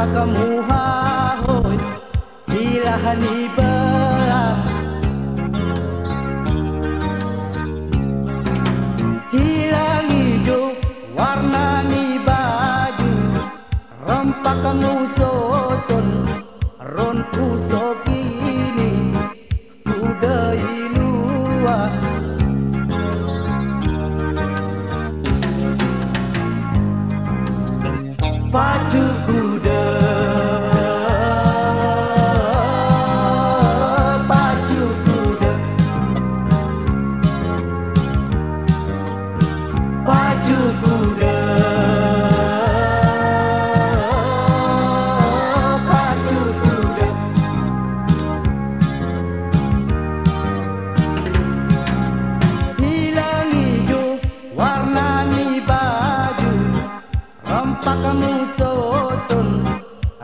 [0.00, 1.76] rakamuhahon
[2.48, 4.60] hilahan ibelang
[9.28, 10.72] hilang hijau
[11.12, 13.12] warna ni baju
[14.08, 16.06] rempah kamu soson
[16.80, 19.12] ron kusok ini
[19.84, 21.92] kuda iluah
[28.50, 29.29] Baju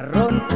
[0.06, 0.55] marrón.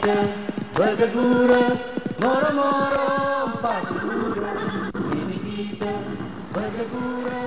[0.00, 0.14] Vita,
[1.12, 1.58] gura
[2.20, 4.52] Moro Moro, Patura,
[5.10, 5.90] Dimitita,
[6.54, 7.40] Vergadura,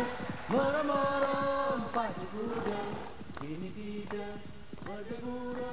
[0.49, 2.79] Moro Moro, Patura,
[3.39, 4.25] Dimitita,
[4.85, 5.71] gură,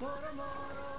[0.00, 0.91] Moro Moro.